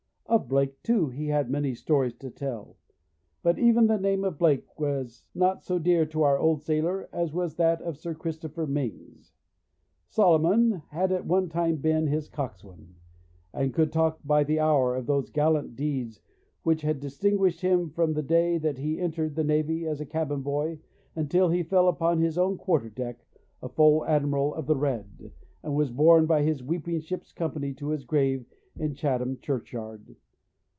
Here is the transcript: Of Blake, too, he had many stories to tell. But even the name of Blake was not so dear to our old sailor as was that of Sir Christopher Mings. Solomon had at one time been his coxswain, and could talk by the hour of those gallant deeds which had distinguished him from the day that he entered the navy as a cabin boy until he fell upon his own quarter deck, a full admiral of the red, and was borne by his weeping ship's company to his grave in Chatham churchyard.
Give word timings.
Of 0.27 0.47
Blake, 0.47 0.81
too, 0.81 1.09
he 1.09 1.27
had 1.27 1.49
many 1.49 1.75
stories 1.75 2.13
to 2.19 2.29
tell. 2.29 2.77
But 3.43 3.59
even 3.59 3.87
the 3.87 3.97
name 3.99 4.23
of 4.23 4.37
Blake 4.37 4.65
was 4.79 5.25
not 5.35 5.61
so 5.65 5.77
dear 5.77 6.05
to 6.05 6.23
our 6.23 6.39
old 6.39 6.61
sailor 6.61 7.09
as 7.11 7.33
was 7.33 7.55
that 7.57 7.81
of 7.81 7.97
Sir 7.97 8.15
Christopher 8.15 8.65
Mings. 8.65 9.33
Solomon 10.07 10.83
had 10.91 11.11
at 11.11 11.25
one 11.25 11.49
time 11.49 11.75
been 11.75 12.07
his 12.07 12.29
coxswain, 12.29 12.95
and 13.53 13.73
could 13.73 13.91
talk 13.91 14.21
by 14.23 14.45
the 14.45 14.57
hour 14.61 14.95
of 14.95 15.05
those 15.05 15.29
gallant 15.29 15.75
deeds 15.75 16.21
which 16.63 16.81
had 16.83 17.01
distinguished 17.01 17.59
him 17.59 17.89
from 17.89 18.13
the 18.13 18.23
day 18.23 18.57
that 18.57 18.77
he 18.77 19.01
entered 19.01 19.35
the 19.35 19.43
navy 19.43 19.85
as 19.85 19.99
a 19.99 20.05
cabin 20.05 20.41
boy 20.41 20.79
until 21.13 21.49
he 21.49 21.61
fell 21.61 21.89
upon 21.89 22.19
his 22.21 22.37
own 22.37 22.57
quarter 22.57 22.89
deck, 22.89 23.25
a 23.61 23.67
full 23.67 24.05
admiral 24.05 24.55
of 24.55 24.65
the 24.65 24.77
red, 24.77 25.33
and 25.61 25.75
was 25.75 25.91
borne 25.91 26.25
by 26.25 26.41
his 26.41 26.63
weeping 26.63 27.01
ship's 27.01 27.33
company 27.33 27.73
to 27.73 27.89
his 27.89 28.05
grave 28.05 28.45
in 28.77 28.95
Chatham 28.95 29.37
churchyard. 29.41 30.15